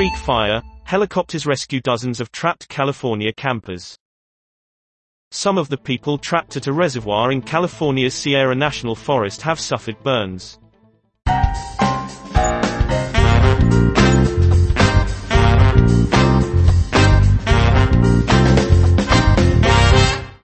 Creek 0.00 0.16
fire, 0.16 0.62
helicopters 0.84 1.44
rescue 1.44 1.78
dozens 1.78 2.20
of 2.20 2.32
trapped 2.32 2.66
California 2.70 3.34
campers. 3.34 3.98
Some 5.30 5.58
of 5.58 5.68
the 5.68 5.76
people 5.76 6.16
trapped 6.16 6.56
at 6.56 6.66
a 6.66 6.72
reservoir 6.72 7.30
in 7.30 7.42
California's 7.42 8.14
Sierra 8.14 8.54
National 8.54 8.94
Forest 8.94 9.42
have 9.42 9.60
suffered 9.60 10.02
burns. 10.02 10.58